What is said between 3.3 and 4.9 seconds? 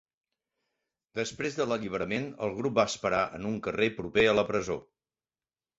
en un carrer proper a la presó.